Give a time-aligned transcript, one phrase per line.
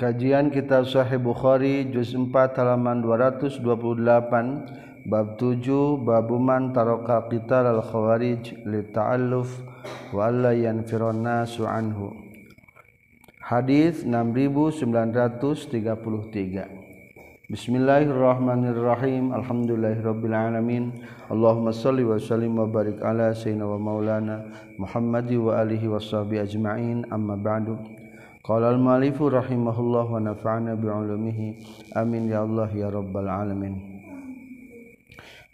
[0.00, 3.60] Kajian Kitab Sahih Bukhari juz 4 halaman 228
[5.04, 9.60] bab 7 babuman taraka qital al khawarij li ta'alluf
[10.16, 12.16] wa alla yanfirun nasu anhu.
[13.44, 15.92] Hadis 6933
[17.52, 19.36] Bismillahirrahmanirrahim.
[19.36, 20.96] Alhamdulillahirabbil alamin
[21.28, 24.48] Allahumma shalli wa sallim wa barik ala sayyidina wa maulana
[24.80, 27.04] Muhammadi wa alihi washabihi ajma'in.
[27.12, 27.99] Amma ba'du
[28.50, 31.62] Qala al-malifu rahimahullah wa nafa'ana bi'ulumihi.
[31.94, 33.78] Amin ya Allah ya rabbal alamin.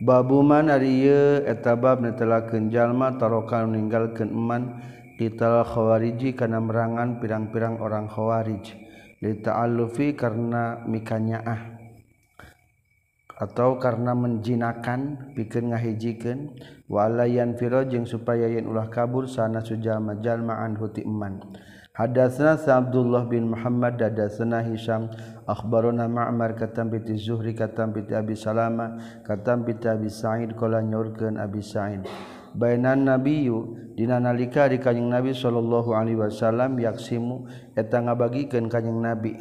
[0.00, 4.80] Babu man ari ieu eta bab netelakeun jalma tarokan meninggalkeun eman
[5.20, 8.64] qital khawariji kana merangan pirang-pirang orang khawarij.
[9.20, 11.76] Li ta'allufi karena mikanyaah.
[13.36, 16.40] Atau karena menjinakan pikeun ngahijikeun.
[16.88, 21.04] Wa alayan firo jeung supaya yen ulah kabur sana sujama jalma anhu ti
[21.96, 25.08] Hadatsna Abdullah bin Muhammad hadatsna Hisham
[25.48, 31.40] akhbarona Ma'mar katam bi Zuhri katam bi Abi Salama katam bi Abi Sa'id qala nyorkeun
[31.40, 32.04] Abi Sa'id
[32.52, 39.40] bainan nabiyyu dina nalika di kanjing Nabi sallallahu alaihi wasallam yaksimu eta ngabagikeun kanjing Nabi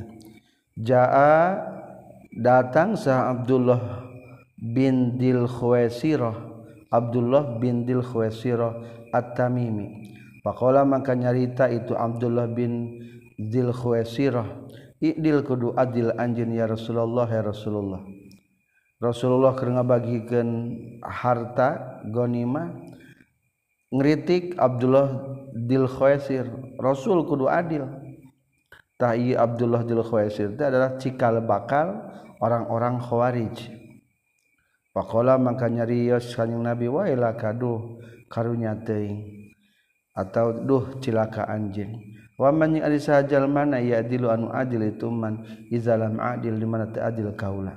[0.79, 1.59] jaa
[2.39, 4.07] datang sah Abdullah
[4.55, 6.35] bin Dil Khuwaisirah
[6.87, 10.14] Abdullah bin Dil Khuwaisirah At-Tamimi
[10.45, 13.01] Pakola maka nyarita itu Abdullah bin
[13.41, 14.45] Dzilkhuwaisirah.
[15.01, 18.05] Iqdil kudu adil anjin ya Rasulullah ya Rasulullah.
[18.95, 20.71] Rasulullah keur ngabagikan
[21.03, 22.71] harta gonima
[23.91, 26.47] ngeritik Abdullah dil Khuwaisir
[26.79, 27.85] Rasul kudu adil.
[28.95, 32.07] Tah ieu Abdullah dil Khuwaisir itu adalah cikal bakal
[32.39, 33.67] orang-orang Khawarij.
[34.95, 37.99] Pakola maka nyarios kanjing Nabi waila kaduh
[38.31, 39.44] karunya teuing.
[40.15, 41.99] atau duh cilaka anjing.
[42.35, 46.87] Waman yang ada sahajal mana ya adilu anu adil itu man izalam adil di mana
[46.87, 47.71] adil kaula.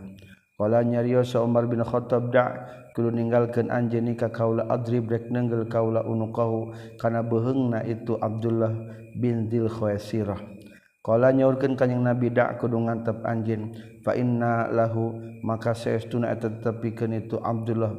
[0.59, 5.71] Kala nyariyo sa Umar bin Khattab da kudu ninggalkeun anjeun ka kaula adrib rek nenggel
[5.71, 8.75] kaula unuqahu kana beheungna itu Abdullah
[9.15, 10.59] bin Dil Khaisirah
[10.99, 13.71] Kala nyaurkeun kanjing Nabi da kudu ngantep anjeun
[14.03, 15.15] fa inna lahu
[15.47, 17.95] maka saestuna eta tetepikeun itu Abdullah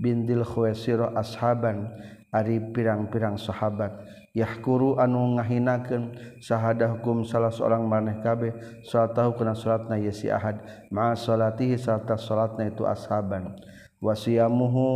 [0.00, 1.92] bin Dil Khaisirah ashaban.
[2.28, 4.04] Ari pirang-pirang sahabat.
[4.36, 6.12] Yahkuru anu ngahinakeun
[6.44, 8.52] sahada hukum salah seorang maneh kabeh
[8.84, 10.60] salatahu kana salatna yasi ahad.
[10.92, 13.56] Ma salatihi sarta salatna itu ashaban.
[13.98, 14.86] Wasiyamuhu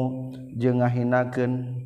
[0.61, 1.81] jeung ngahinakeun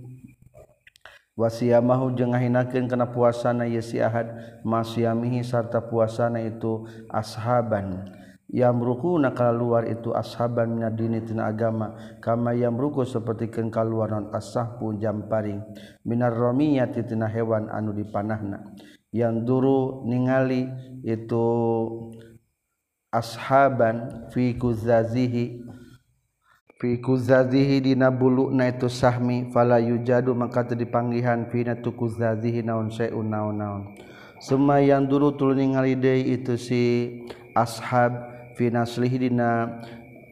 [1.38, 4.26] wasiyamahu jeung ngahinakeun kana puasana yasi ahad.
[4.66, 8.15] Ma siyamihi sarta puasana itu ashaban.
[8.50, 11.98] yamruku nakala luar itu ashaban mina dini tina agama.
[12.22, 15.62] Kama yamruku seperti kengkal luar non asahpu jamparing
[16.06, 18.62] minar romiyati tina hewan anu dipanahna.
[19.10, 20.68] Yang duru ningali
[21.02, 21.46] itu
[23.10, 25.64] ashaban fi kuzazihi.
[26.76, 29.48] Fi kuzazihi dina bulukna itu sahmi.
[29.48, 33.96] Fala yujadu maka teu dipanggihan fi na tu kuzazihi naon saeun naon-naon
[34.40, 36.82] summa yang duru tul ningali deui itu si
[37.56, 39.84] ashab finaslihdina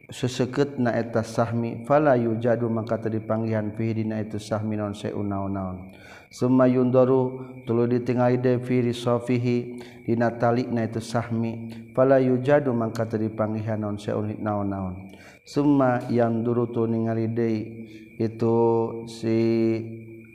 [0.09, 5.93] seseket na eta sahmi falayu jadu maka tadi panggihan fihidina itu sahmi non seunaon-naon
[6.29, 13.07] Suma yundoru tulu ditingali de firi sofihi dina talik na itu sahmi falayu jadu maka
[13.09, 15.15] tadi panggihan non seunaon-naon
[15.45, 17.49] Suma yang duru tu ningali de
[18.17, 18.57] itu
[19.09, 19.37] si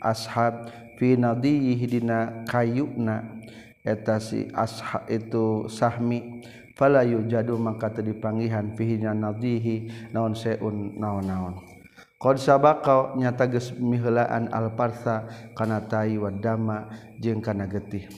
[0.03, 3.43] ashab fi nadiyihi dina kayuna
[3.83, 6.43] eta si ashab itu sahmi
[6.81, 11.61] fala yujadu maka teu dipanggihan fihi nadhihi naon seun naon-naon.
[12.17, 16.89] Qad sabaqa nyata geus miheulaan al-farsa kana tai wa dama
[17.21, 18.09] jeung kana getih.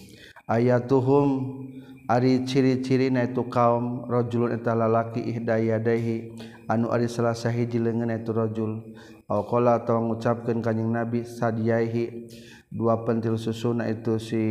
[0.46, 1.58] Ayatuhum
[2.06, 6.34] ari ciri-ciri na itu kaum rajulun eta lalaki ihdayadaihi
[6.66, 8.94] anu ari salah sahiji leungeun itu rajul.
[9.30, 12.26] Aw qala atawa ngucapkeun kanjing nabi sadiaihi
[12.74, 14.42] dua pentil susuna itu si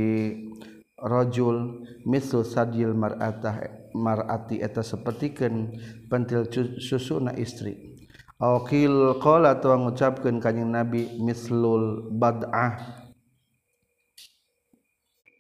[1.02, 5.76] rajul mislu sadil mar'atah mar'ati eta sapertikeun
[6.08, 6.48] pentil
[6.80, 7.98] susuna istri.
[8.42, 13.06] Aqil qala atawa ngucapkeun kanjing Nabi mislul bad'ah.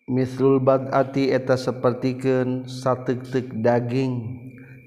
[0.06, 4.14] Mislul bad'ati eta sapertikeun sateuk-teuk daging.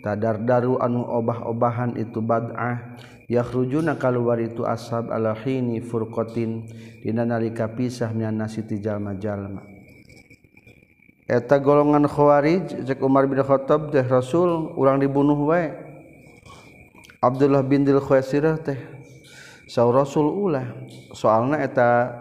[0.07, 3.01] Tadardaru anu obah-obahan itu bad'ah.
[3.27, 6.71] Yakhrujuna kaluar itu ashab ala hini furqatin.
[7.03, 9.74] Dina nalika pisah mian nasi ti jalma-jalma.
[11.25, 15.73] eta golongan khawarij cek Umar bin Khattab teh Rasul urang dibunuh wae.
[17.25, 18.77] Abdullah bin Dil Khuwaisirah teh
[19.65, 20.69] saur Rasul ulah.
[21.17, 22.13] Soalna eta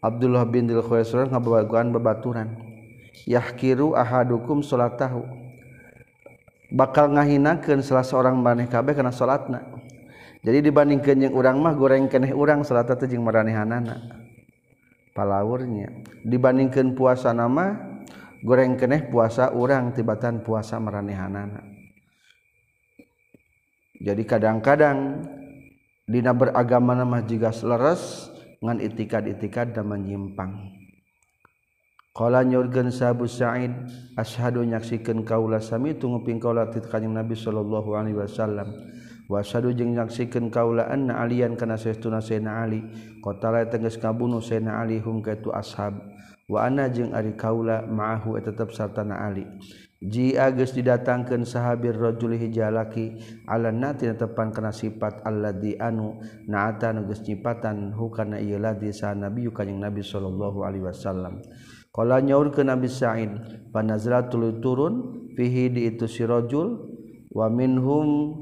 [0.00, 2.48] Abdullah bin Dil Khuwaisirah ngabawagaan babaturan.
[3.28, 5.28] Yahkiru ahadukum salatahu
[6.70, 9.66] bakal ngahinakeun salah seorang maneh kabeh kana salatna
[10.40, 14.24] jadi dibandingkan yang urang mah goreng keneh urang salatna teh jeung maranehanana.
[15.12, 15.90] Palawurnya
[16.22, 17.89] dibandingkan puasa nama
[18.44, 21.80] goreng keneh puasa urang tibatan puasa meranehanana
[24.00, 25.28] jadi kadang-kadang
[26.08, 28.32] dina beragama nama jika leres
[28.64, 30.72] ngan itikad-itikad dan menyimpang.
[32.16, 33.70] Kala nyurgen sabu Sa'id
[34.16, 38.72] ashadu nyaksikan kaula sami tunggu ping kaulah titkanyang Nabi sallallahu alaihi wasallam.
[39.30, 42.82] wasadu jeung nyaksikan kaula anna alian kana saestuna sayyidina ali.
[43.22, 45.94] Qatala tegas kabunuh sayyidina ali hum kaitu ashab.
[46.50, 49.46] Wa ana jeung ari kaula ma'ahu tetep sarta na ali.
[50.00, 56.18] Ji agus didatangkeun sahabir rajul hijalaki ala nati tepan kana sifat alladzi anu
[56.48, 61.44] naata nu geus nyipatan hukana ieu ladzi sa nabi kanjing nabi sallallahu alaihi wasallam.
[62.00, 63.28] Nyaur ke nabi sa'id
[63.76, 66.80] panazratul turun fihi di itu sirajul
[67.28, 68.40] wa minhum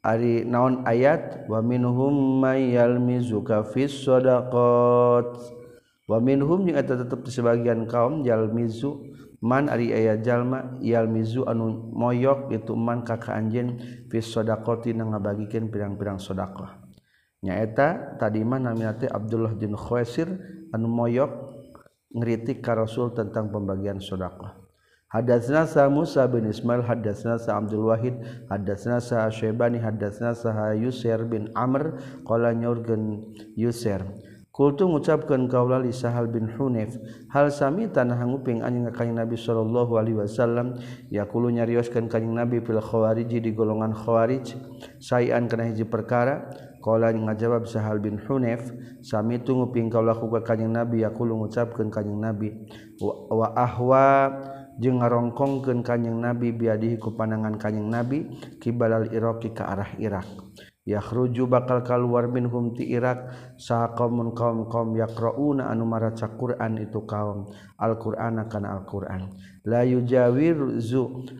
[0.00, 1.44] Ari naon ayat?
[1.48, 5.28] Waminhum mayalmizuka fis sadaqat.
[6.10, 9.10] Waminhum jeung eta tetep sebagian kaum jalmizu
[9.40, 13.80] man ari aya jalma yalmizu anu moyok itu man kakak ka anjeun
[14.12, 16.76] fis sadaqati na ngabagikeun pirang-pirang sedekah
[17.40, 20.28] nyaeta tadi mah namina Abdullah bin Khuwaisir
[20.76, 21.32] anu moyok
[22.12, 24.59] ngritik ka Rasul tentang pembagian sedekah
[25.10, 28.14] Hadatsna sa Musa bin Ismail hadatsna sa Abdul Wahid
[28.46, 31.98] hadatsna sa Syaibani hadatsna sa Yusir bin Amr.
[32.22, 34.06] Qala nyurgen Yusir
[34.60, 36.98] Kultu ngucapkeun kaula li Sahal bin Hunayf
[37.30, 40.74] hal sami tanah nguping anjeun kanjing Nabi sallallahu alaihi wasallam?
[41.08, 44.58] Yaqulu nyarioskeun kanjing Nabi fil khawarij di golongan khawarij
[45.00, 46.50] sayan kana hiji perkara.
[46.82, 48.68] Kala ngajawab Sahal bin Hunef
[49.00, 51.08] sami tunguping kaulah ku kanjing Nabi.
[51.08, 52.52] Yaqulu ngucapkeun kanjing Nabi
[53.00, 54.34] wa ahwa
[54.78, 58.28] jeung ngarongkongkeun kanjing nabi biadihi ku panangan kanjing nabi
[58.60, 60.28] kibalal iraqi ka arah Irak.
[60.90, 63.30] Yakhruju bakal kaluar minhum ti Irak
[63.60, 67.52] saha qaumun qaum qaum yaqrauna anu maraca Qur'an itu kaum.
[67.78, 69.30] Al-Qur'ana kana Al-Qur'an.
[69.68, 70.80] La yujawiru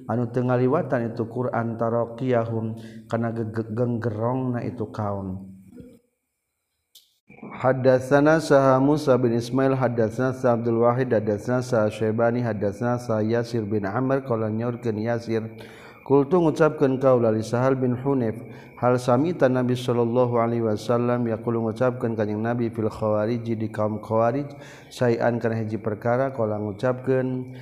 [0.07, 2.79] anu teu ngaliwatan itu Qur'an taraqiyahum
[3.11, 3.35] kana
[3.75, 5.50] genggerongna itu kaum.
[7.41, 13.65] Hadatsana saha Musa bin Ismail hadatsana sa Abdul Wahid hadatsana sa Syaibani hadatsana sa Yasir
[13.65, 15.49] bin Amr qala nyorkeun Yasir.
[16.05, 18.37] Kultu ngucapkeun kaula li Sahal bin Hunayf
[18.77, 21.25] hal samita Nabi sallallahu alaihi wasallam?
[21.33, 24.53] Yaqulu ngucapkeun kanjing Nabi fil khawarij di kaum khawarij
[24.93, 26.37] sayan kana hiji perkara.
[26.37, 27.57] Qala ngucapkeun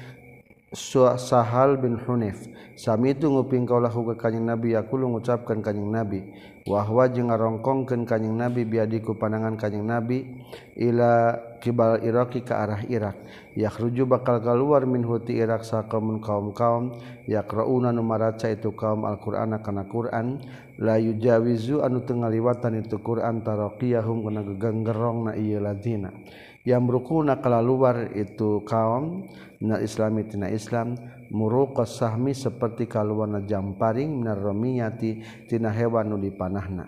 [0.68, 2.44] Sahal bin Hunif
[2.76, 6.20] Sami itu nguping kaulahu ke kanyang Nabi Yakulu ngucapkan kanyang Nabi.
[6.68, 10.44] Wahwa jeung ngarongkongkeun kanyang Nabi biadiku pandangan kanyang Nabi
[10.76, 13.16] Ila kibal Iraqi ke arah Irak.
[13.56, 20.38] Yakhruju bakal keluar min huti Irak saqamun kaum-kaum Yakra'una numaraca itu kaum Al-Qur'an kana Qur'an.
[20.78, 26.12] La yujawizu anu tengah liwatan itu Qur'an taraqiyahum kana gegenggerong na ieu ladina.
[26.68, 29.24] yang rukuna kala luar itu kaum
[29.56, 31.00] minal islami tina islam
[31.32, 36.84] muruqas sahmi seperti kaluana jamparing minar ramiyati tina hewan nu dipanahna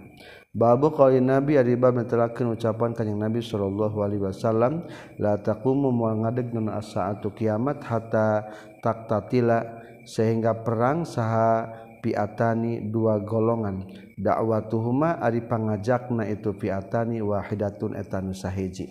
[0.50, 4.82] Babu qali Nabi ari bab netelakeun ucapan kanjing Nabi sallallahu alaihi wasallam
[5.22, 8.50] la taqumu moal ngadeg nun asaatu kiamat hatta
[8.82, 9.62] taktatila
[10.02, 11.70] sehingga perang saha
[12.02, 13.86] piatani dua golongan.
[14.18, 18.90] Dakwatuhuma ari pangajakna itu piatani wahidatun etanu sahiji.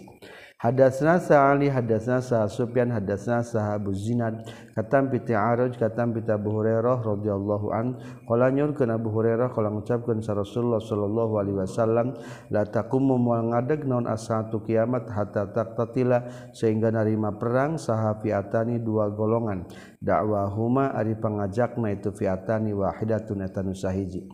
[0.59, 4.43] hadasna sa'ali hadasna sa Sufyan hadasna sa Abu Zinad.
[4.75, 7.95] Katam piti Aruj katam piti Abu Hurairah radhiyallahu an.
[8.27, 12.07] Qala nyurkeun Abu Hurairah qala ngucapkeun sa Rasulullah sallallahu alaihi wasallam
[12.51, 19.07] la taqumu moal ngadeg naon asatu kiamat hatta taqtatila sehingga narima perang saha fiatani dua
[19.15, 19.63] golongan.
[20.03, 24.27] Dakwahuma ari pangajakna itu fiatani wahidatun eta sahiji.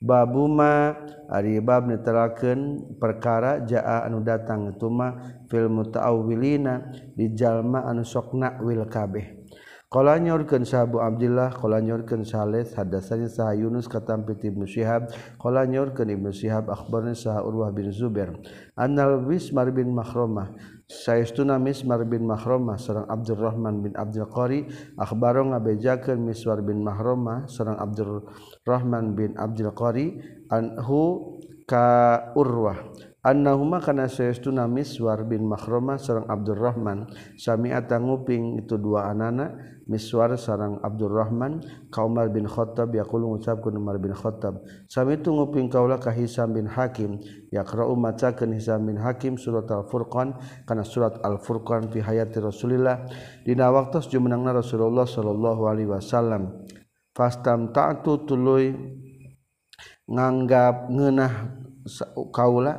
[0.00, 0.96] babuma
[1.28, 5.20] aribab diteraken perkara jaa anu datang ituma
[5.52, 9.40] film mutawilina dijallma anu sokna wil kabeh.
[9.90, 15.66] Kala nyorkeun Sahabu Abdullah kala nyorkeun Saleh hadasanya Sah Yunus katam piti Ibnu Syihab kala
[15.66, 18.30] nyorkeun Ibnu Syihab akhbarna Sah Urwah bin Zubair
[18.78, 20.54] Annal Wismar bin Makhromah
[20.90, 24.66] Saestuna Mismar bin Mahromah seorang Abdurrahman bin Abdul Qari.
[24.98, 30.18] Akhbaro ngabejakeun Miswar bin Mahromah seorang Abdurrahman bin Abdul Qari
[30.50, 33.09] anhu ka Urwah.
[33.20, 37.04] Annahuma kana sayastuna Miswar bin Makhromah sareng Abdurrahman.
[37.36, 41.60] Sami'ata nguping itu dua anana Miswar sareng Abdurrahman
[41.92, 44.64] ka Umar bin Khattab yaqulu ngucapkeun Umar bin Khattab.
[44.88, 47.20] Sami itu nguping kaula ka Hisam bin Hakim
[47.52, 53.04] yaqra'u macakeun Hisam bin Hakim surat Al-Furqan kana surat Al-Furqan fi hayati Rasulillah.
[53.44, 56.56] Dina waktu jumenangna Rasulullah sallallahu alaihi wasallam.
[57.12, 58.72] Fastam ta'tu tuluy
[60.08, 61.32] nganggap ngeunah
[62.30, 62.78] kaula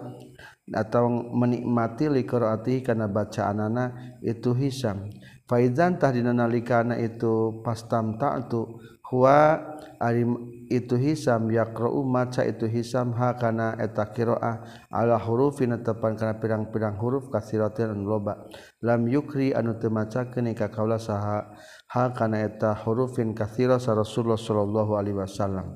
[0.71, 5.11] atau menikmati liqiraati kana bacaanana itu hisam.
[5.47, 8.79] Faizan tah tahdina nalikana itu pastam ta'tu
[9.11, 9.59] huwa
[9.99, 10.23] ari
[10.71, 16.95] itu hisam yaqra'u maca itu hisam ha kana eta qiraah ala hurufin tepan kana pirang-pirang
[16.95, 18.47] huruf kasiratin anu loba.
[18.79, 21.51] Lam yukri anu teu macakeun ka kaula saha
[21.91, 25.75] ha kana eta hurufin kasira sa Rasulullah sallallahu alaihi wasallam.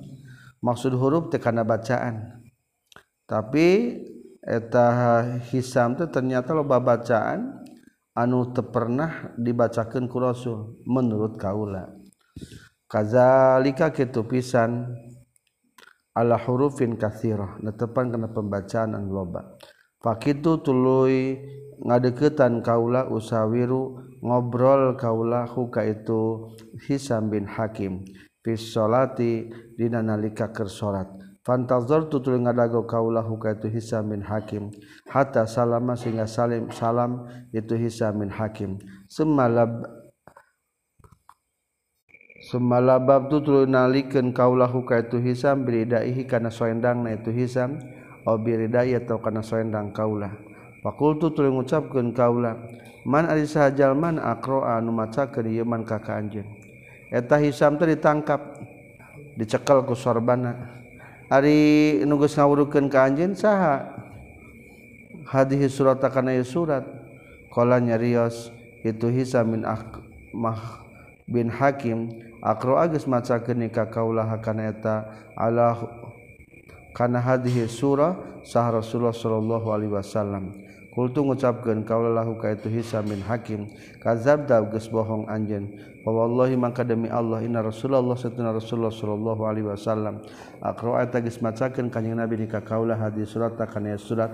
[0.63, 2.47] Maksud huruf teh kana bacaan.
[3.27, 3.67] Tapi
[4.45, 7.65] eta Hisam tuh ternyata loba bacaan
[8.13, 11.89] anu te pernah dibacakan ku Rasul menurut kaula.
[12.85, 14.93] Kazalika kitu pisan
[16.13, 19.57] ala hurufin katsirah netepan kana pembacaan anu loba.
[19.99, 21.41] Fakitu tuluy
[21.81, 26.53] ngadeketan kaula usawiru ngobrol kaula huka itu
[26.85, 28.05] Hisam bin Hakim.
[28.45, 31.09] Fi sholati dina nalika keur salat.
[31.45, 34.73] Fantazor tutul ngadago kaulahu ka itu Hisam bin Hakim.
[35.05, 38.81] Hatta salama sehingga salim salam itu Hisam bin Hakim.
[39.05, 39.85] Semalab
[42.49, 47.77] semalabab tutul nalikeun kaulahu ka itu Hisam biridaihi kana soendangna itu Hisam
[48.25, 50.33] au biridai atau kana soendang kaulah.
[50.81, 52.57] Fakultu tuluy ngucapkeun kaulah
[53.05, 56.49] man ari sahajal man aqra anu macakeun ieu man ka ka anjeun.
[57.13, 58.41] Eta Hisam teh ditangkap
[59.37, 60.81] dicekel ku sorbana.
[61.25, 63.97] Ari nugus ngawurukeun ka anjeun saha?
[65.25, 66.85] Hadhihi surat kana surat.
[67.49, 68.51] Qala nyarios
[68.85, 69.65] itu hisa min
[70.35, 70.83] mah
[71.25, 72.11] bin hakim
[72.43, 75.73] akro agus maca keni ka kaulah kana eta ala
[76.93, 78.13] kana hadhihi surah
[78.45, 80.64] sah Rasulullah sallallahu alaihi wasallam.
[80.95, 83.67] Kultu ngucapkeun kaulahu ka itu Hisam bin Hakim
[83.99, 85.75] kazab da geus bohong anjeun.
[86.07, 90.23] Fa wallahi mangka demi Allah inna Rasulullah satuna Rasulullah sallallahu alaihi wasallam.
[90.63, 94.31] Aqra'a geus macakeun ka Nabi di ka kaulah hadis surat kana surat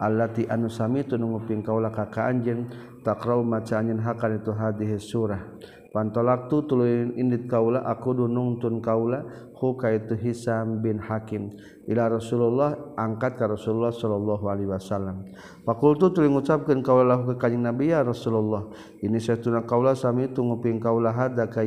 [0.00, 2.72] allati anu sami tu nguping kaulah ka ka anjeun
[3.04, 5.44] taqra'u maca anjeun hakan itu hadis surah.
[5.88, 9.24] Pantolaktu tuluy indit kaula aku dunungtun kaula
[9.58, 11.50] huka itu Hisam bin Hakim.
[11.90, 15.26] Ila Rasulullah angkat ka Rasulullah sallallahu alaihi wasallam.
[15.66, 18.70] Fakultu tuluy ngucapkeun kaula ka kanjing Nabi ya Rasulullah
[19.02, 21.66] ini satuna kaula sami tu nguping kaula hada ka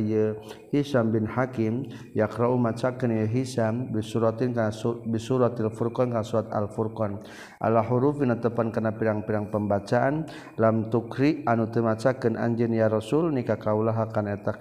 [0.72, 4.72] Hisam bin Hakim yaqra'u macakeun ya Hisam bi suratin ka
[5.04, 7.20] bi suratil Furqan ka surat Al Furqan
[7.60, 10.24] ala huruf dina tepan kana pirang-pirang pembacaan
[10.56, 14.54] lam tukri anu teu macakeun anjeun ya Rasul nikah kaula kana eta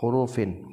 [0.00, 0.64] hurufin.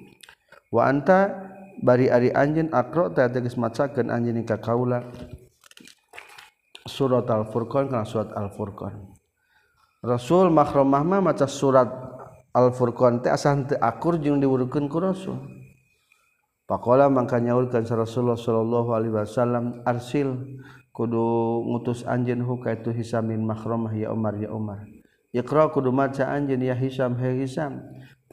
[0.74, 5.02] Wa anta bari ari anjin akro teh tegas macakeun anjeun ka kaula
[6.84, 8.94] surat al-furqan kana surat al-furqan.
[10.04, 11.88] Rasul mahramah mah maca surat
[12.52, 15.40] al-furqan teh asal teu akur jeung diwurukeun ku rasul.
[16.68, 20.60] Pakola mangka nyaurkeun rasulullah sallallahu alaihi wasallam arsil
[20.96, 24.86] kudu ngutus anjeun hukaitu hisamin mahramah ya umar ya umar
[25.34, 27.84] iqra kudu maca anjeun ya hisam he hisam.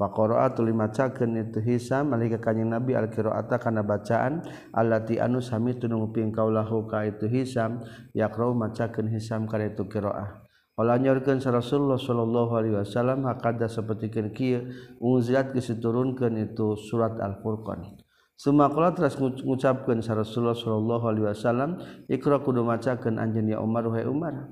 [0.00, 4.40] Pakoroa limacakeun itu Hisam malika kanjing Nabi al-qiraata kana bacaan
[4.72, 7.84] allati anu sami tunungping kaulahu ka itu Hisam
[8.16, 10.40] yaqra'u macakeun Hisam kana itu qiraah.
[10.80, 14.72] Ola nyorkeun sa Rasulullah sallallahu alaihi wasallam hakada sapertikeun kieu
[15.04, 18.00] unzilat geus diturunkeun itu surat Al-Furqan.
[18.40, 21.70] Suma kula terus teras sa Rasulullah sallallahu Alaihi Wasallam
[22.08, 24.48] ikra kudu macakeun anjeun ya Umar wahai Umar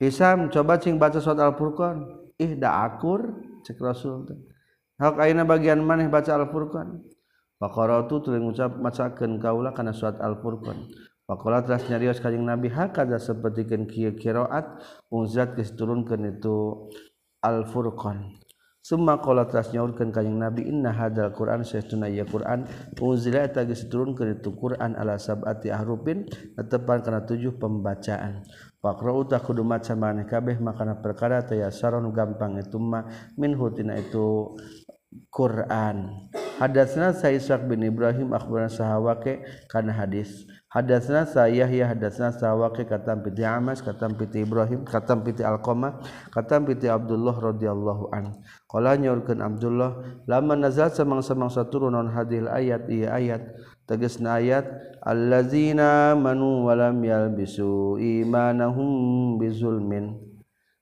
[0.00, 2.08] Hisam coba cing baca surat Al Furqan
[2.40, 4.38] ih da akur cek Rasul teh.
[5.02, 7.02] Hak ayeuna bagian maneh baca Al-Furqan.
[7.58, 10.86] Faqaratu tuluy ngucap macakeun kaula kana surat Al-Furqan.
[11.26, 14.78] Faqala telah nyarios kanjing Nabi hakada sapertikeun kieu qiraat
[15.10, 16.86] unzat geus turunkeun itu
[17.42, 18.38] Al-Furqan.
[18.86, 22.70] Summa qala telah nyaurkeun kanjing Nabi inna hadal Qur'an saytuna ya Qur'an
[23.02, 28.46] unzila ta geus turunkeun itu Qur'an ala sab'ati ahrufin tetepan kana tujuh pembacaan.
[28.86, 33.02] Pakro uta kudu maca maneh kabeh makana perkara teh saron gampang itu ma
[33.34, 34.54] min hutina itu
[35.26, 36.30] Quran.
[36.62, 40.46] Hadatsna sa Ishaq bin Ibrahim akhbarana sahawake kana hadis.
[40.70, 46.00] Hadatsna sa Yahya hadatsna sahawake katam piti Amas katam piti Ibrahim katam piti Alqamah
[46.30, 48.38] katam piti Abdullah radhiyallahu an.
[48.70, 53.42] Qala nyaurkeun Abdullah lama nazal samang-samang saturun non hadil ayat ieu ayat
[53.86, 54.66] tegesna ayat
[55.00, 60.18] allazina manu walam yalbisu imanahum bizulmin.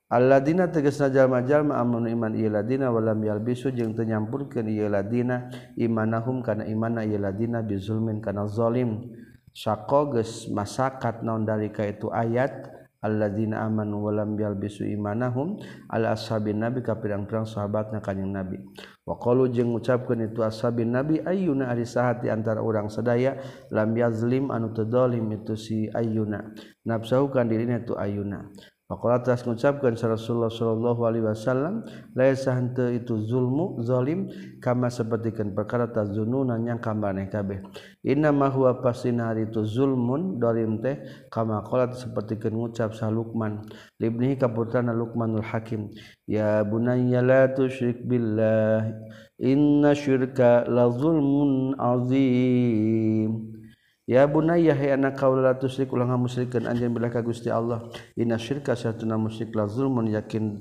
[0.09, 6.45] Alladzina tegesna jalma-jalma amanu iman ieu ladina walam yalbisu jeung teu nyampurkeun ieu ladina imanahum
[6.45, 9.11] kana imanna ieu ladina bizulmin kana zalim
[9.51, 12.84] saqo geus masakat naon dalika itu ayat?
[13.05, 15.61] alladzina amanu wa lam yalbisu imanahum
[15.93, 18.57] ala ashabin nabi ka pirang-pirang sahabatna kanjing nabi.
[19.05, 23.37] Wa qalu jeung ngucapkeun itu ashabin nabi ayyuna ari sahati antara urang sadaya
[23.69, 26.57] lam yazlim anu teu zalim itu si ayyuna.
[26.89, 28.49] Nafsahu kan dirina tu ayyuna.
[28.95, 31.83] Pakolatas mengucapkan Rasulullah Shallallahu Alaihi Wasallam
[32.15, 34.31] Laisah hente itu zulmu zalim
[34.63, 37.59] Kama sepertikan perkara tazununan yang kamaneh kabeh.
[38.07, 43.67] Inna mahuwa pasina hari itu zulmun Dorim teh Kama kolat sepertikan ngucap sah Luqman
[43.99, 45.91] Libnihi kaputrana Luqmanul Hakim.
[46.31, 48.95] Ya bunayya la tusyrik billah
[49.43, 53.59] Inna syirka la zulmun azim.
[54.05, 57.89] Ya bunaya hay anak kaula tusyrik ulah ngamusyrikeun anjeun billah ka Gusti Allah.
[58.21, 60.61] Inna syirka satuna musyrik la zulmun yakin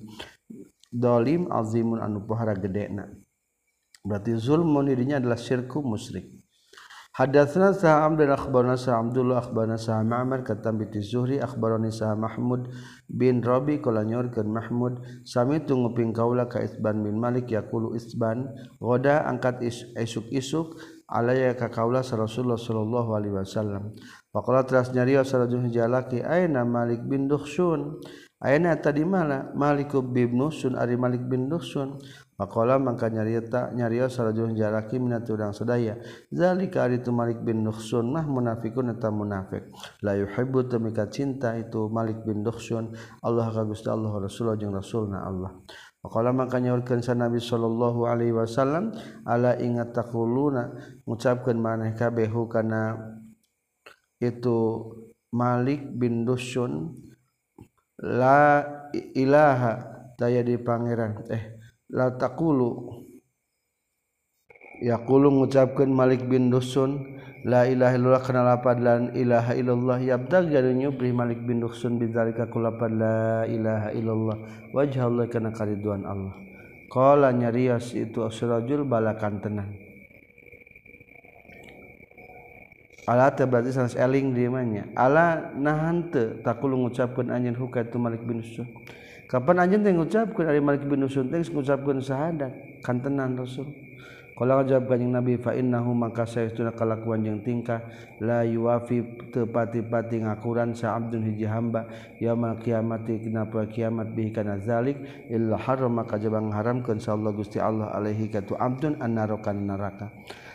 [0.87, 3.11] dolim azimun anu pahara gedena.
[3.99, 6.43] Berarti zulmun dirinya adalah syirku musyrik.
[7.13, 12.73] Hadatsna Sa'am bin akhbarna Sa'amdullah akhbarna Sa'am Ma'mar katam bi Zuhri akhbarani Sa'am Mahmud
[13.05, 18.49] bin Rabi kala nyorkeun Mahmud sami tunguping kaula ka Isban bin Malik yaqulu Isban
[18.81, 19.61] goda angkat
[19.93, 20.73] isuk-isuk
[21.13, 23.93] alaya ka kaula Rasulullah sallallahu alaihi wasallam.
[24.33, 28.01] Faqala teras nyarios sarajun jalaki aina Malik bin Dukhsun
[28.41, 29.53] aina tadi mana?
[29.53, 32.01] Malik bin Dukhsun ari Malik bin Dukhsun
[32.33, 36.01] faqala mangka nyarita nyarios sarajun jalaki minaturang sadaya
[36.33, 39.69] zalika ari tu Malik bin Dukhsun mah munafikun eta munafik.
[40.01, 42.89] La yuhibbu temika cinta itu Malik bin Dukhsun
[43.21, 45.61] Allah ka Gusti Allah Rasulullah jeung Rasulna Allah.
[46.03, 48.91] Makalah maka nyaurkeun sa Nabi sallallahu alaihi wasallam
[49.23, 50.75] ala ingat takuluna
[51.07, 52.99] ngucapkeun maneh kabeh kana
[54.19, 54.83] itu
[55.31, 56.91] Malik bin Dusun
[58.03, 59.79] la ilaha
[60.19, 61.23] daya di pangeran.
[61.31, 61.55] Eh
[61.95, 62.99] la takulu
[64.83, 69.97] yaqulu ngucapkeun Malik bin Dusun la ilaha illallah kana lapad la ilaha illallah.
[69.99, 74.37] Yabdag jadi nyubri malik bin duksun bidzalika kulapad la ilaha illallah.
[74.71, 76.35] Wajh Allah kana kariduan Allah.
[76.87, 79.71] Qala nyarios itu asrajul balakan tenang.
[83.03, 87.99] Ala teh berarti sans eling di mana ala nahan teu takulu ngucapkeun anjeun huka tu
[87.99, 88.63] malik bin duksun
[89.27, 93.03] kapan anjeun teh ngucapkeun ari malik bin duksun teh ngucapkeun syahadat kan
[93.35, 93.67] rasul
[94.33, 97.85] Kalau jawab kanjing Nabi fa innahu maka saytuna kalakuan jeung tingkah.
[98.17, 101.85] La yuwafi tepati-pati ngakuran sa abdun hiji hamba.
[102.17, 104.97] Yaumul kiamati dina poe kiamat bihi kana zalik?
[105.29, 110.07] Illa haram maka jabang haramkeun insyaallah Gusti Allah alaihi katu abdun annara kana neraka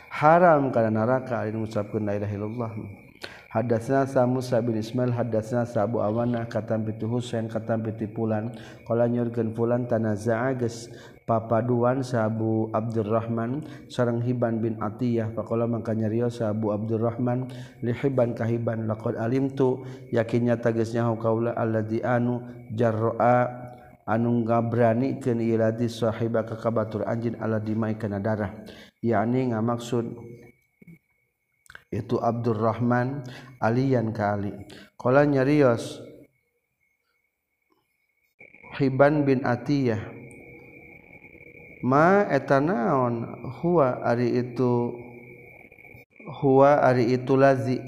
[0.09, 2.71] haram kana neraka ari ngucapkeun la ilaha illallah.
[3.49, 8.53] Hadatsna sa Musa bin Ismail hadatsna sa Abu Awana katam pitu Husain katam piti Fulan
[8.85, 10.93] qala nyurkeun Fulan tanazza'a geus
[11.25, 15.33] papaduan sa Abu Abdurrahman sareng Hiban bin Atiyah.
[15.33, 17.49] Faqala mangka nyarios sa Abu Abdurrahman
[17.81, 19.81] li Hiban ka Hiban laqad alimtu.
[20.13, 22.45] Yakinnya tagesnya kaula alladzi anu
[22.77, 23.49] jarra'a
[24.05, 28.53] anu ngabrani keun iladi sahiba ka kabatur anjin alladzi mai kana darah.
[29.01, 30.05] Yakni ngamaksud
[31.89, 33.25] itu Abdurrahman
[33.61, 34.53] aliyan kali
[35.01, 36.05] qala nyarios
[38.77, 39.99] Hiban bin Atiyah
[41.83, 43.25] ma eta naon
[43.63, 44.93] huwa ari itu
[46.43, 47.81] huwa ari itu lazi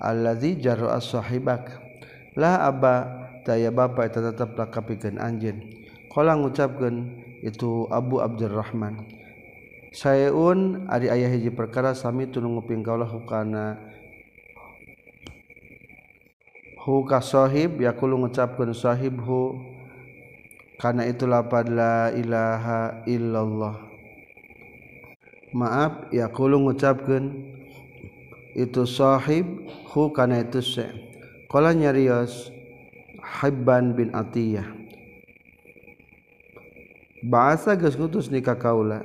[0.00, 1.76] allazi jarra as-sahibak
[2.38, 5.58] la aba daya bapa eta tetep lakapikeun anjeun.
[6.08, 6.96] Qala ngucapkeun
[7.44, 9.17] itu Abu Abdurrahman
[9.98, 13.82] sayaun ari ayah hiji perkara sami tu nguping kaulah hukana.
[16.78, 19.58] Huka sahib yakulu ngucapkeun sahibhu
[20.78, 23.76] kana itu lapad la ilaha illallah.
[25.50, 27.34] Maaf yakulu ngucapkeun
[28.54, 30.86] itu sahib hu kana itu se.
[31.50, 32.54] Qala nyarios
[33.18, 34.78] habban bin Atiyah.
[37.26, 39.02] Bahasa geus ngutus nikah kaula.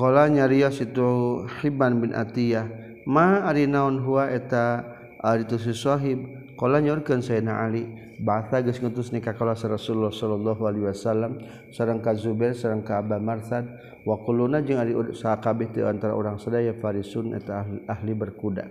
[0.00, 2.64] Kala nyaria situ Hibban bin Atiyah.
[3.04, 4.80] Ma ari naon huwa eta
[5.20, 6.24] ari tu si sahib
[6.56, 7.84] kala nyorkeun Sayyidina Ali.
[8.16, 13.20] Ba'atha geus ngutus nikah kala Rasulullah sallallahu alaihi wasallam sareng ka Zubair sareng ka Abu
[13.20, 13.68] Marsad.
[14.08, 18.64] Wa quluna jeung ari sakabeh ti antara urang sadaya farisun eta ahli, ahli berkuda.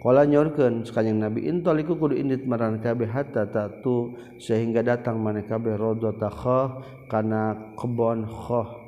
[0.00, 5.76] Kala nyorkeun sakanyang Nabi intaliku kudu indit maran kabeh hatta tatu sehingga datang maneh kabeh
[5.76, 6.80] rodha takhah
[7.12, 8.81] kana kebon khah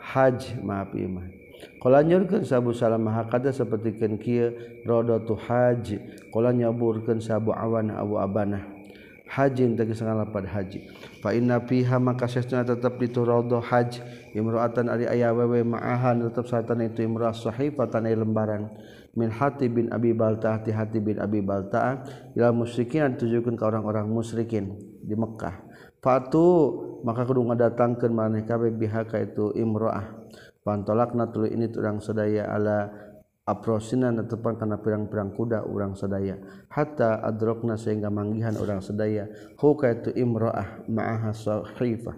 [0.00, 1.40] Haj maaf iman
[1.80, 4.52] kalau nyurkan sabu salam mahakada seperti ken kia
[4.84, 8.80] rodo tu haji kalau nyaburkan sabu awan abu Abanah.
[9.30, 10.90] Haji yang tegas haji
[11.22, 11.30] fa
[11.62, 14.02] piha maka sesna tetap itu tu haj
[14.34, 18.74] imro'atan ari aya wewe ma'ahan tetap satan itu imro'ah sahifatan lembaran.
[19.14, 22.02] Min hati bin abi balta'ah hati hati bin abi balta'ah.
[22.34, 24.89] Bila musyrikin tujukan ke orang-orang musyrikin.
[25.00, 25.56] Di Mekkah
[26.00, 26.48] Fatu
[27.04, 30.16] maka kedua datangkan manehkabB bihaka itu Imroah.
[30.60, 32.88] Pantolakna tu ini turang seaya ala
[33.48, 36.36] aprosinan tepan karena pirang-pirang kuda orang sedaya
[36.68, 42.16] hatta adrokna sehingga manggihan orang sedaya huka itu imro'ah ma'aha sahifah.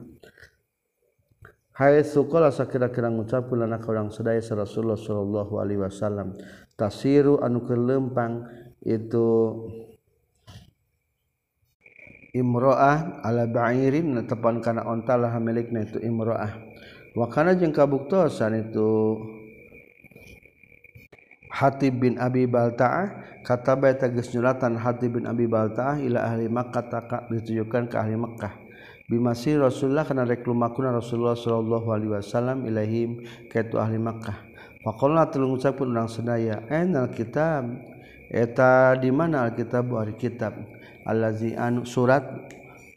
[1.73, 6.37] Hai sukola sakira-kira ngucapun anak orang sedaya Rasulullah sallallahu alaihi wasallam.
[6.77, 8.45] Tasiru anu kelempang
[8.85, 9.27] itu
[12.33, 16.57] imro'ah ala ba'irin tepan kana onta lah milikna itu imro'ah.
[17.13, 19.21] Wa kana jeung kabuktosan itu
[21.53, 26.89] Hati bin Abi Balta'ah kata baik tegas nyuratan Hati bin Abi Balta'ah ila ahli Makkah
[26.89, 28.57] tak ditujukan ke ahli Makkah.
[29.13, 33.21] Bimasi Rasulullah karena reklumakuna Rasulullah sallallahu alaihi wasallam ilahim
[33.53, 34.41] kaitu ahli Makkah.
[34.81, 37.69] Faqulna tulung ucapun urang sedaya enal kitab
[38.33, 39.85] eta di mana alkitab?
[39.93, 40.57] Ari kitab
[41.07, 42.23] allazi anu surat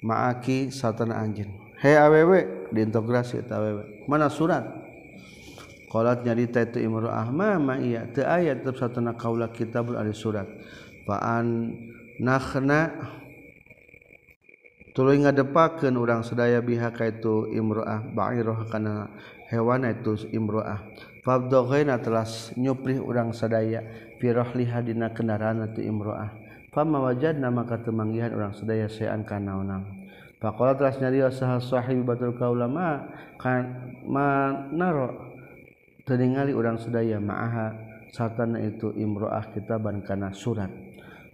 [0.01, 1.49] ma'aki satana anjin
[1.81, 4.65] he awewe diintegrasi eta awewe mana surat?
[5.89, 10.43] Qalat nyarita itu imru ahma ma iya teu aya tetep satana kaula kitabul ari surat.
[11.07, 11.71] Fa'an
[12.19, 12.91] nakhna
[14.91, 19.11] tuluy ngadepakeun urang sedaya biha ka itu imroah ba'irah kana
[19.51, 20.83] hewan itu imroah
[21.23, 23.83] fabdoghaina telah nyuprih urang sadaya
[24.23, 26.31] firah liha dina kendaraan itu imroah
[26.75, 29.88] Pama nama kata temanggihan orang sedaya sean kanaonang.
[30.43, 33.07] Pakola telah nyari saha sahib batul kaulama
[33.39, 35.15] kan manaro
[36.03, 37.71] teringali orang sedaya ma'aha
[38.11, 40.67] satana itu imro'ah kitaban kana surat.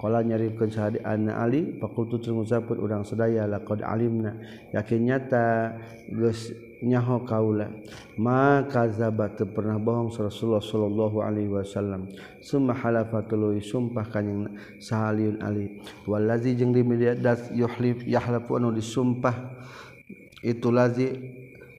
[0.02, 4.34] Kalau nyarifkan sahadi anak Ali fakultu tergucapun orang sedaya laqad alimna.
[4.74, 5.78] Yakin nyata
[6.10, 6.50] geus
[6.82, 7.70] nyaho kaula
[8.18, 12.10] maka zabat pernah bohong Rasulullah sallallahu alaihi wasallam.
[12.42, 14.50] Summa halafatul sumpah kanjing
[14.82, 15.78] sahaliun Ali.
[16.10, 16.82] Wallazi jeung di
[17.22, 19.54] das yuhlif yahlafu anu disumpah
[20.42, 21.14] itu lazi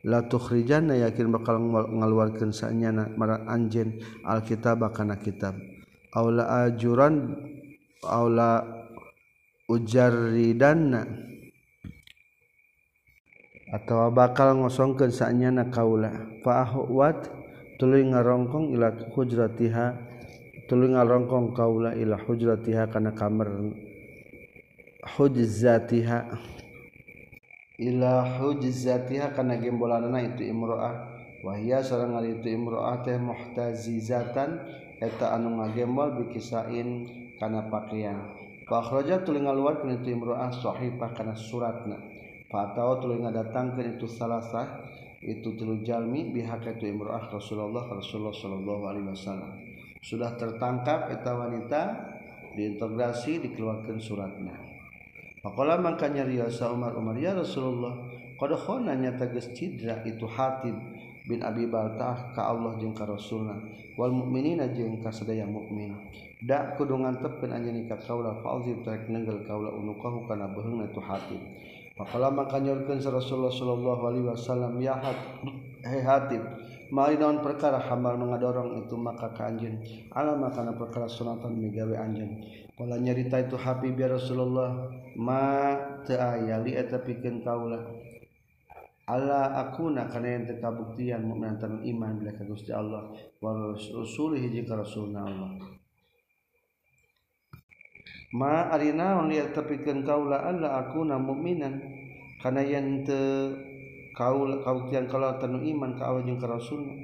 [0.07, 3.83] tuhrijana yakin bakal ngaluarkannya mar anj
[4.23, 5.59] Alkitab karena kitab.
[6.15, 7.35] Allah ajuran
[8.03, 8.67] aula
[9.71, 11.07] ujarridana
[13.73, 16.13] atau bakal ngosongkeun sanyana kaula.
[16.45, 17.31] Fa ahwat
[17.81, 19.97] tuluy ngarongkong ila hujratiha
[20.69, 23.49] tuluy ngarongkong kaula ila hujratiha kana kamar
[25.17, 26.19] hujzatiha.
[27.81, 31.09] Ila hujzatiha kana gembolanana itu imro'ah.
[31.43, 34.63] Wahia sareng ari itu imro'ah teh muhtazizatan
[35.03, 37.22] eta anu ngagembol bikisain.
[37.43, 38.39] Karena pakaian.
[38.63, 41.99] Pakroja tulinga luar itu Imroahshohifah karena suratna
[42.47, 44.87] Pak tulinga datang ke itu salah sah
[45.19, 49.51] itu tilujalmi bihak itu Imroah Rasulullah Rasulullah Shallallahu Alaihi Wasallam.
[50.05, 51.83] Sudah tertangkap eta wanita
[52.55, 54.55] diintegrasi dikeluarkan suratnya.
[55.43, 57.99] Pakola makanya riasa Umar Umar ya Rasulullah
[58.39, 58.53] qad
[59.19, 60.75] tegas cidra itu hatib
[61.27, 63.55] bin Abi Baltah ka Allah jeung ka Rasulna
[63.99, 65.95] wal mukminina jeung ka sadaya mukmin
[66.47, 71.43] da kudu ngantepkeun anjeun ka kaula fauzib tarik nenggel kaula unukahu kana beheungna itu hatib
[71.93, 75.19] Pakola maka nyorkeun Rasulullah sallallahu alaihi wasallam ya hat
[75.85, 76.41] he hatib
[76.93, 79.81] Mari perkara hambal nu ngadorong itu maka ka anjeun.
[80.13, 82.45] Alama kana perkara sunatan migawe anjeun.
[82.77, 85.73] Kala nyarita itu Habib ya Rasulullah ma
[86.05, 87.81] teu aya li eta pikeun kaula?
[89.09, 93.09] Ala akuna kana yang kabuktian mukmin iman bila Gusti Allah
[93.41, 95.82] wa rasul hiji ka rasulna Allah
[98.33, 101.81] ma arina on liat tepikeun kaula alla akuna mukminan
[102.41, 103.53] kana yang teu
[104.17, 106.97] kaula kabuktian kaula tanu iman ka Allah jeung ka rasulna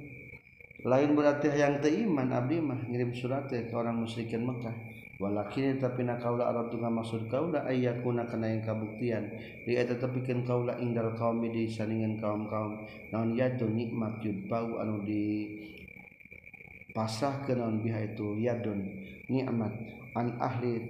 [0.88, 4.98] lain berarti yang teu iman abdi mah ngirim surat ke orang musyrikin Mekah.
[5.18, 9.26] Walakin tapi na kaula arab tengah maksud kaula ayyakuna kana yang kabuktian.
[9.66, 15.58] Di eta tepikeun kaula indal kaum di saningan kaum-kaum naon yadu nikmat bau anu di
[16.94, 18.38] pasrah ke naon biha itu.
[18.38, 18.78] Yadun
[19.26, 19.74] nikmat
[20.14, 20.86] an ahli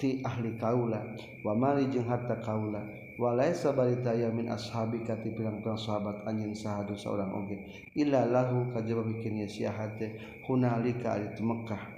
[0.00, 1.02] ti ahli kaula
[1.42, 2.82] wa mali jeung harta kaula.
[3.14, 7.62] Walai sabaritaya min ashabi kati pirang-pirang sahabat anjin sahadu seorang oge
[7.94, 10.18] illa lahu kajaba bikin ya siahate.
[10.50, 11.94] Hunalika ari Mekah.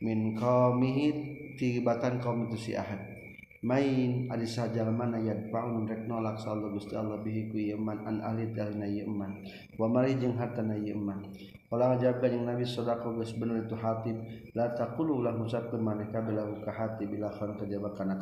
[0.00, 3.14] Min qaumihi ti batan kaum itu si ahad
[3.64, 8.52] main ari sajal mana yadfaun rek nolak sallallahu gusti Allah bihi ku yaman an ahli
[8.52, 9.40] dalna yaman
[9.80, 11.32] wa mari jeung hartana yaman
[11.70, 14.20] Kala ngajawab kanjing Nabi sodako geus bener itu hatib
[14.54, 18.20] la taqulu ulah ngucapkeun maneh kabeh lahu ka hatib bila khan kajaba kana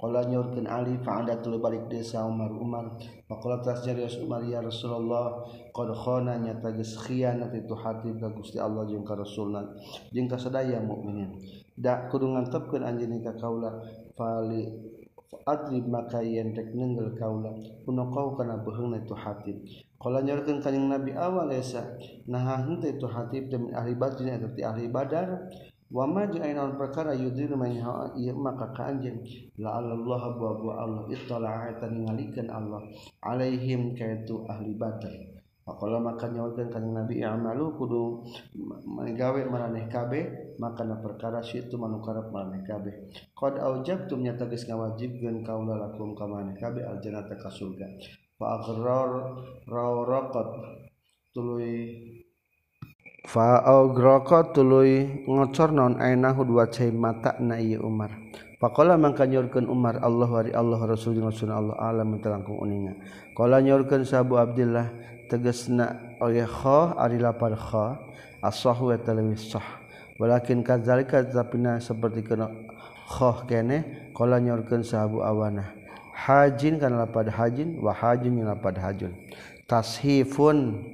[0.00, 2.96] Ali faada tulu balik desa Umar Umar.
[3.28, 5.44] Pakola tasjarius Umar ya Rasulullah
[5.76, 9.60] qad khana nya tagis khianat itu hati ka Gusti Allah jeung ka Rasulna
[10.08, 11.36] jeung ka sadaya mukminin.
[11.76, 13.76] Da kudu ngantepkeun anjeun ka kaula
[14.16, 14.68] fali
[15.46, 17.52] adrib maka yen rek nenggel kaula
[17.84, 19.52] kuno kau kana beheungna itu hati
[20.00, 21.84] Kalau nyorkan kanyang Nabi awal esa
[22.24, 25.44] nah hente itu hatib demi ahli batin yang seperti ahli badar
[25.92, 27.76] wama jeung aya naon perkara yudhiru man
[28.16, 29.20] ieu maka ka anjeun
[29.60, 30.00] la Allah
[30.40, 32.80] wa wa Allah ittala'ata ningalikeun Allah
[33.20, 38.24] alaihim kaitu ahli batin Pakola maka nyawakan kan Nabi Amalu kudu
[38.90, 43.12] menggawe maraneh kabeh makana perkara situ manukarap maraneh kabeh.
[43.36, 47.86] Qad aujabtum nyata geus ngawajibkeun kaula lakum ka maneh kabeh al jannata ka surga.
[48.40, 49.36] fa agrar
[49.68, 50.48] rawraqat
[51.36, 51.76] tului
[53.28, 53.60] fa
[54.56, 58.16] tului ngocor non ainahu dua cai mata na ieu Umar
[58.60, 62.92] Pakola mangka nyorkeun Umar Allah wari Allah Rasul jeung Rasul Allah alam telangkung uninga.
[63.32, 63.64] Qala
[64.04, 64.84] Sabu Abdullah
[65.32, 67.96] tegasna oge kha ari lapar kha
[68.44, 69.64] as-sahwa ya talawis sah.
[70.20, 72.52] Walakin kadzalika tapina seperti kana
[73.08, 75.79] kha kene qala nyorkeun Sabu Awanah
[76.20, 79.12] hajin kan pada hajin Wah hajin pada hajun.
[79.64, 80.84] Tashifun.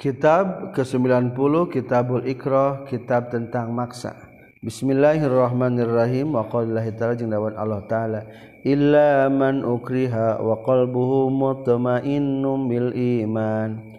[0.00, 4.16] Kitab ke-90 Kitabul Iqra kitab tentang maksa.
[4.62, 6.34] Bismillahirrahmanirrahim.
[6.34, 8.20] Wa qaulillahi ta'ala dawan Allah taala.
[8.62, 13.94] Illa man ukriha wa qalbuhu mutmainnun bil iman.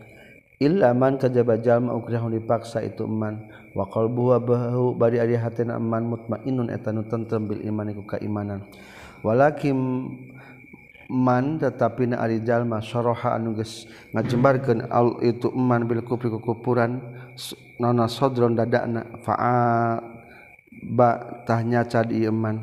[0.59, 3.47] Illa man kajaba jalma ukriha dipaksa itu man.
[3.75, 8.63] Wa qalbuhu bahu bari ari hatena man mutmainnun eta nu tentrem bil iman iku keimanan
[9.23, 9.77] walakin
[11.09, 16.99] man tetapi na arijallma soroha anuges ngajembarkan al itu eman bil kupi kekupuran
[17.79, 19.99] nona sodron dadakna fa'a
[20.91, 21.09] ba
[21.47, 22.59] tahnya cadi iman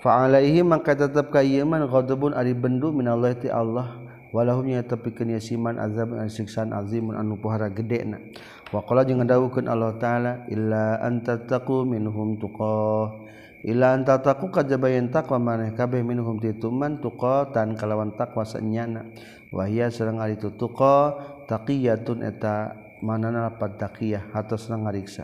[0.00, 5.40] fa'alaihi maka tetap ka iman ghadabun ari bendu minallah ti Allah walahum ya tepikeun ya
[5.40, 8.20] siman azab an siksaan azimun anu pohara gedena.
[8.68, 13.25] Wa qala jeung dawuhkeun Allah taala illa anta taqu minhum tuqah
[13.66, 19.10] ilan tataku kajabayan takwa maneh kabeh minhum tituman tuqa tan kalawan takwa senyana.
[19.50, 25.22] Wahia sareng ari tu tuqa taqiyatun eta manana lapat taqiyah hatos ngariksa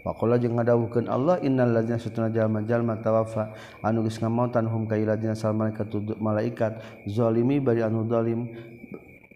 [0.00, 3.52] waqala jeung ngadawuhkeun Allah innal ladzina satuna jalma-jalma tawaffa
[3.84, 6.72] anu geus ngamotan hum ka ladzina sal malaikat malaikat
[7.04, 8.48] zalimi bari anu zalim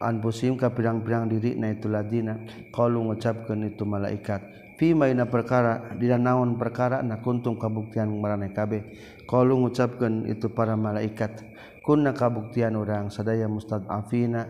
[0.01, 2.40] anfusihim ka pirang-pirang diri na itu ladzina.
[2.73, 4.40] Qalu ngucapkeun itu malaikat
[4.81, 8.83] main perkara di naon perkara na kuntung kabuktian meeh kabeh
[9.31, 11.45] kalau ngucapkan itu para malaikat
[11.87, 14.49] kunna kabuktian orang sadaya mustad Afina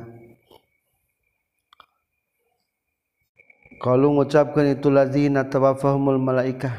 [3.84, 6.72] kalau ngucapkan itu lazina tawafahumul malaikah.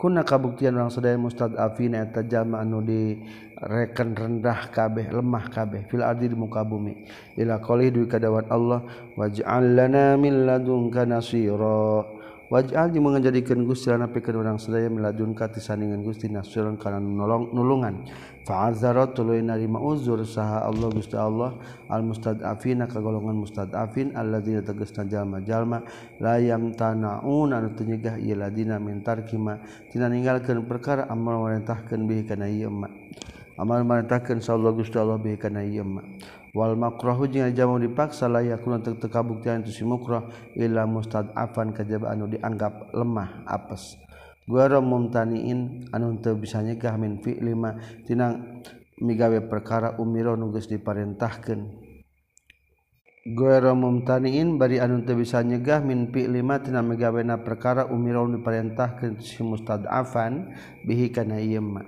[0.00, 3.20] Kuna kabuktian orang sadaya mustad Afina eta jama anu di
[3.60, 7.04] reken rendah kabeh lemah kabeh fil ardi di muka bumi.
[7.36, 8.80] Ila qali du kadawat Allah
[9.20, 12.08] waj'al lana min ladunka nasira
[12.50, 17.50] wajal jeung menjadikan Gusti lana pikeun urang sadaya miladun ka tisandingan Gusti nasrun kana nolong
[17.50, 18.06] nulungan.
[18.46, 21.58] Fa'azara tuluy narima uzur saha Allah Gusti Allah
[21.90, 25.82] al mustad'afina ka golongan mustad'afin alladzina tegasna jalma-jalma
[26.22, 29.58] la yamtanauna nu teu nyegah ieu ladina mintar kima
[29.90, 32.70] tina ninggalkeun perkara amal marintahkeun bihi kana ieu
[33.58, 35.82] amal marintahkeun sa Allah Gusti Allah bihi kana ieu
[36.56, 42.16] wal makruh jeung jamu dipaksa layak kuna teu kabuktian tu si makroh illa mustad'afan kajaba
[42.16, 44.00] anu dianggap lemah apes.
[44.46, 48.62] Guara mumtaniin anu teu bisa nyegah min fi lima tinang
[49.02, 51.66] migawe perkara umiro nu geus diparentahkeun
[53.34, 58.22] guara mumtaniin bari anu teu bisa nyegah min fi lima tinang migawe na perkara umiro
[58.24, 60.54] nu diparentahkeun si mustad'afan
[60.86, 61.82] bihi kana ieu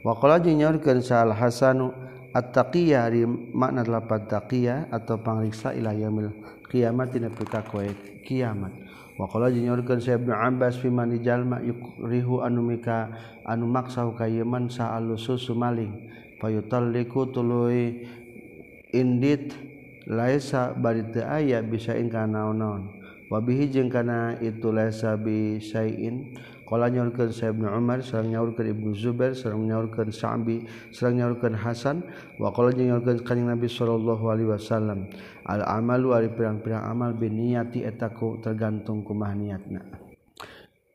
[0.00, 1.92] Wa qala jeung nyaurkeun sal hasanu
[2.30, 6.30] at-taqiyah di makna lapat taqiyah atau pangriksa ila yaumil
[6.70, 7.90] kiamat dina pika koe
[8.22, 8.70] kiamat.
[9.18, 13.12] Wa qala jinyorkeun sa Ibnu Abbas fi man jalma yukrihu anu mika
[13.44, 16.08] anu maksa ka yaman sa alusus maling
[16.40, 18.08] fayutalliku tuluy
[18.96, 19.52] indit
[20.08, 22.96] laisa bari teu aya bisa ingkana naon-naon
[23.28, 26.32] wa bihi jeung kana itu laisa bi syai'in.
[26.70, 30.62] Kala nyaurkeun Sa'ib bin Umar, sareng nyaurkeun Ibnu Zubair, sareng nyaurkeun Sa'bi,
[30.94, 32.06] sareng nyaurkeun Hasan,
[32.38, 35.10] wa qala jeung nyaurkeun kanjing Nabi sallallahu alaihi wasallam,
[35.50, 39.99] al amalu ari pirang-pirang amal bi niyati eta tergantung kumaha niatna.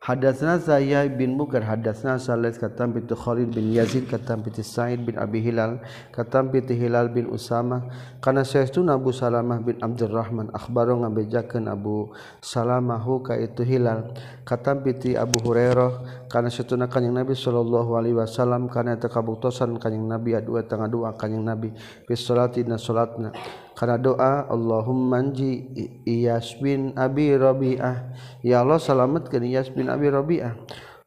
[0.06, 5.18] Hadatsna Zaya bin Mukar hadatsna Salih katam bi Khalid bin Yazid katam bi Sa'id bin
[5.18, 5.82] Abi Hilal
[6.14, 7.90] katam bi Hilal bin Usama.
[8.22, 14.14] Kana saestuna Abu Salamah bin Abdurrahman akhbaro ngabejakeun Abu Salamah ka itu Hilal.
[14.46, 20.06] Katam bi Abu Hurairah kana saestuna kanjing Nabi sallallahu alaihi wasallam kana teu kabuktosan kanjing
[20.06, 21.74] Nabi adua tangga dua kanjing Nabi.
[22.06, 23.34] Fi salati na salatna.
[23.76, 25.68] karena doa Allahum manji
[26.08, 30.56] Iyas bin Abi Robiah ya Allah selamatkan Iyas bin Abi Robiah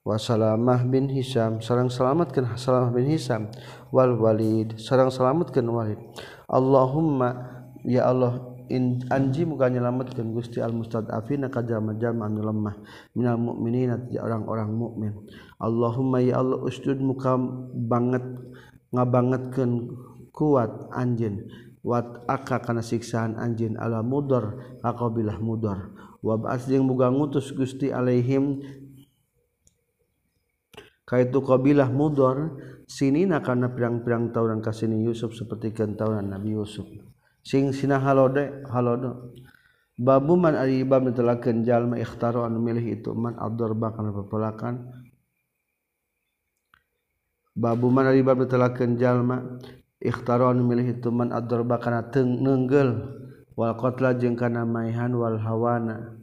[0.08, 1.60] wasalamah bin Hisam.
[1.60, 3.52] Sarang selamatkan Salamah bin Hisam.
[3.92, 4.80] Wal Walid.
[4.80, 6.00] Sarang selamatkan Walid.
[6.48, 8.40] Allahumma ya Allah
[8.72, 12.76] in anji muka nyelamatkan Gusti al mustadafin ka jalma-jalma anu lemah.
[13.12, 15.12] Minal mukminin orang-orang mukmin
[15.60, 17.36] Allahumma ya Allah ustud muka
[17.76, 18.24] banget
[18.92, 19.92] ngabangetkeun
[20.32, 21.44] kuat anjeun
[21.82, 28.62] wat aka kana siksaan anjin ala mudor akabilah mudor wabas jeung muga ngutus Gusti alaihim
[31.08, 36.84] kaitu kabilah mudor sinina karena pirang-pirang tawuran kasini Yusuf seperti kentauran Nabi Yusuf.
[37.40, 39.32] Sing sina halode halodo
[39.96, 44.84] babu man ari bab netelakeun jalma ikhtaru anu milih itu man abdur bakal pepelakan
[47.56, 49.58] babu man ari bab netelakeun jalma
[49.98, 53.18] ikhtaron milih ituman ad-darba kana nenggel.
[53.58, 56.14] Wal qatla jeung kana maihan wal hawana.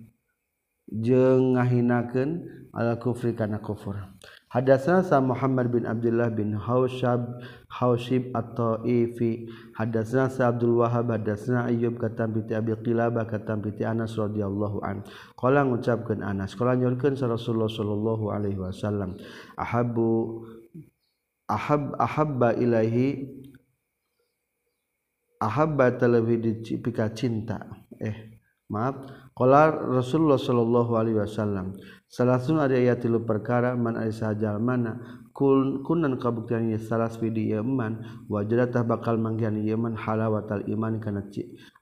[0.88, 3.98] Jeung ngahinakeun al kufri kana kufur.
[4.56, 9.52] Hadatsana sa Muhammad bin Abdullah bin Hausyab Hausyib At-Taifi.
[9.76, 15.04] Hadatsana sa Abdul Wahhab hadatsana Ayyub katam bi Abi Qilabah katam bi Anas radhiyallahu an.
[15.36, 19.20] Qala ngucapkeun Anas qala nyurkeun sa Rasulullah sallallahu alaihi wasallam.
[19.60, 20.48] Ahabbu
[21.52, 23.28] ahab ahabba ilaihi
[25.42, 27.64] ahabbata lebih dipika cinta.
[28.00, 29.26] Eh maaf.
[29.36, 31.76] Qala Rasulullah sallallahu alaihi wasallam
[32.08, 34.96] salasun ada ayat tilu perkara man ari sajal mana
[35.36, 38.00] kun kunan kabuktian ye salas fi iman
[38.32, 41.28] wajdatah bakal manggian yaman halawatal iman kana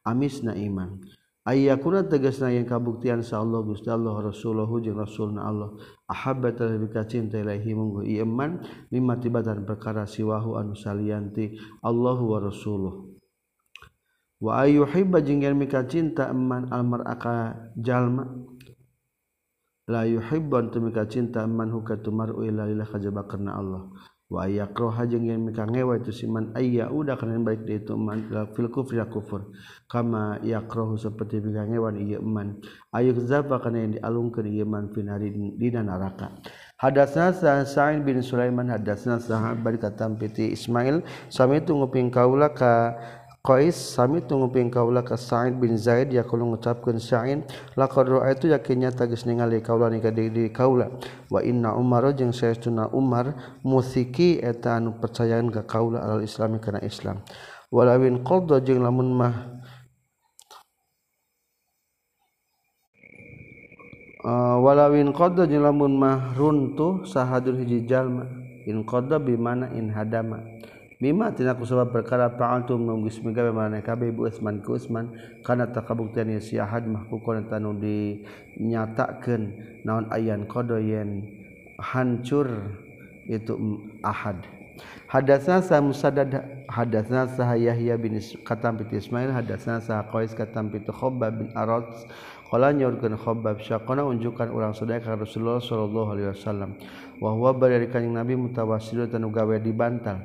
[0.02, 0.98] amisna iman.
[1.46, 5.78] Ayakuna tegasna yang kabuktian sa Allah Gusti Allah Rasulullah jeung Rasulna Allah.
[6.10, 11.54] Ahabbata lebih ka cinta ilahi munggu iman mimma tibatan perkara siwahu anu salianti
[11.86, 13.13] Allahu wa Rasuluh.
[14.44, 18.28] wa yuhibba jeung yen mika cinta man almar aka jalma.
[19.88, 23.88] La yuhibban tu mika cinta man hukatu mar'u ila lillah kajaba karena Allah.
[24.32, 27.94] Wa yakraha jeung yen mika ngewa itu si man ayya udah kana baik dia itu
[27.96, 29.52] man fil kufri kufur.
[29.88, 32.64] Kama yakrahu seperti mika ngewa ieu man.
[32.92, 36.36] Ayuk zaba kana yang dialungkeun ieu man finari dina neraka.
[36.84, 37.32] Hadasna
[37.64, 41.00] Sa'id bin Sulaiman hadasna sahabat katam piti Ismail
[41.32, 42.98] sami itu nguping kaula ka
[43.44, 47.44] Qais sami tungguing kaula ka Sa'id bin Zaid ya kalau ngucapkeun Sa'id
[47.76, 50.88] laqad itu yakinnya tagis ningali kaula ni ka diri kaula.
[51.28, 56.80] Wa inna Umar jeung saestuna Umar musiki eta anu percayaan ka kaula al Islami kana
[56.88, 57.20] Islam.
[57.68, 59.36] Walawin qadda jeung lamun mah
[64.24, 68.24] uh, walawin qadda jeung lamun mah runtuh sahadul hiji jalma.
[68.72, 70.40] In qadda bi mana in hadama.
[71.04, 75.12] Mima tina ku sabab perkara pa'altu nunggis migawe marane kabeh Ibu Usman ku Usman
[75.44, 79.52] kana takabuktian si Ahad mahkukon tanu dinyatakeun
[79.84, 81.28] naon ayan qada yen
[81.76, 82.48] hancur
[83.28, 83.52] itu
[84.00, 84.48] Ahad.
[85.12, 86.40] Hadasna sa Musaddad
[86.72, 88.16] hadasna sa Yahya bin
[88.48, 91.84] Katam bin Ismail hadasna sa Qais katam bin Khabbab bin Arad
[92.48, 96.78] Qala nyorkeun Khabbab syaqana unjukan urang sadaya ka Rasulullah sallallahu alaihi wasallam.
[97.18, 100.22] Wa huwa bari kanjing Nabi mutawassil tanu gawe dibantal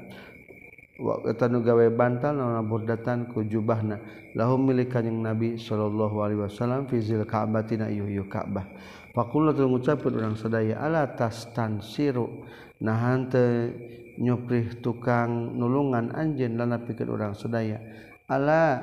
[0.99, 4.03] gawe bantal nabordatan ku jubahna.
[4.35, 8.67] Lahum milikan yang nabi Shallallahu Alaihi Wasallam fizil ka'batina yuyu Ka'bah.
[9.15, 12.47] Fakullah mengucapkan orang sedaya ala tas tan siru
[12.79, 13.45] nahan te
[14.19, 17.83] nyuprih tukang nulungan anjen lana pikir orang sedaya
[18.31, 18.79] ala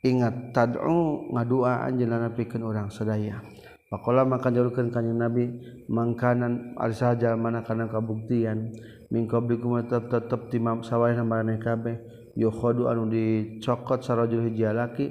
[0.00, 3.40] ingat tad'u ngadua anjen lana pikir orang sedaya
[3.86, 5.44] Pakola maka jalurkan kanyang Nabi
[5.86, 8.74] mangkanan al saja mana kana kabuktian.
[9.10, 11.96] mingkoblikum tetep ti sawareh marane kabeh
[12.34, 15.06] yukhadu anu dicokot sarajul hiji laki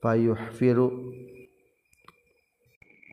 [0.00, 0.88] fayuhfiru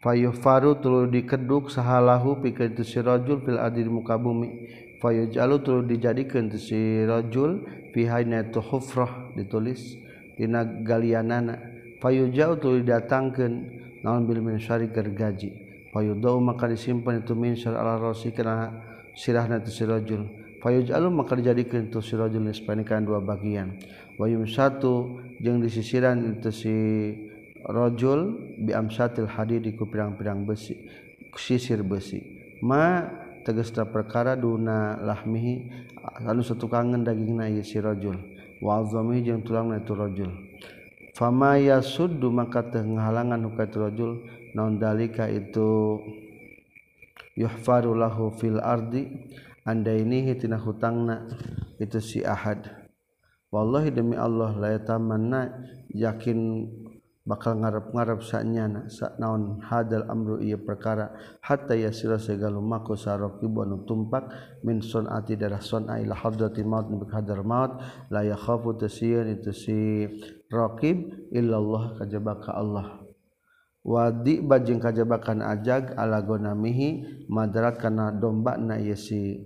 [0.04, 4.69] fayuhfaru tulu dikeduk sahalahu pikeun tu sirajul fil adir muka bumi.
[4.97, 7.62] Fayujalu tulu dijadikeun tu sirajul
[7.93, 9.93] fi hayna hufrah ditulis
[10.38, 11.58] dina galianana
[12.02, 13.54] fayujau tulu didatangkeun
[14.06, 15.54] naon bil min syari gergaji
[15.93, 18.87] fayudau maka disimpan itu min syar ala rosi kana
[19.17, 20.29] sirahna tu sirajul.
[20.62, 23.73] Fayuj'alu maka dijadikan tu sirajul nisbanikan dua bagian.
[24.21, 26.75] Wayum satu jeung disisiran itu si
[27.65, 30.77] rajul bi amsatil hadid ku pirang-pirang besi
[31.33, 32.21] sisir besi.
[32.62, 33.06] Ma
[33.46, 35.69] tegesta perkara duna lahmihi
[36.25, 38.17] anu setukangan dagingna ieu si rajul.
[38.62, 40.29] Wa azami jeung tulangna tu rajul.
[41.13, 44.12] Fama yasuddu maka teu ngahalangan hukaitu rajul
[44.54, 45.98] naon dalika itu
[47.38, 49.29] yuhfaru lahu fil ardi
[49.63, 51.29] andainihi tina hutangna
[51.77, 52.65] itu si ahad.
[53.54, 55.42] Wallahi demi Allah la yatamanna
[55.94, 56.67] yakin
[57.27, 61.12] bakal ngarep-ngarep saknyana sak naon hadal amru ieu perkara
[61.44, 64.31] hatta yasira segala mako saraqibu anu tumpak
[64.63, 70.08] min sunati darah sun'a ila hadrati maut nabi hadar maut la yakhafu tasiyyan itu si
[70.48, 73.06] raqib illallah kajabaka Allah
[73.88, 79.40] wadi bajeng kajabakan ajag ala gonamihi madarat kana domba na ieu si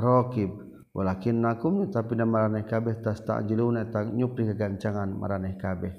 [0.00, 0.48] raqib
[0.96, 5.92] walakin nakum tapi na maraneh kabeh tas ta'jiluna tak nyupri kegancangan maraneh kabeh.